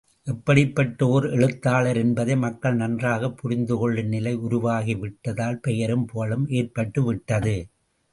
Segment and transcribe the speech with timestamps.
[0.27, 7.55] எப்படிப்பட்ட ஓர் எழுத்தாளர் என்பதை மக்கள் நன்றாகப் புரிந்துகொள்ளும் நிலை உருவாகிவிட்டதால் பெயரும் புகழும் ஏற்பட்டு விட்டது.